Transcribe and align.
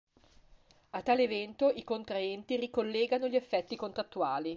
A 0.89 1.03
tale 1.03 1.21
evento, 1.21 1.69
i 1.69 1.83
contraenti 1.83 2.55
ricollegano 2.57 3.27
gli 3.27 3.35
effetti 3.35 3.75
contrattuali. 3.75 4.49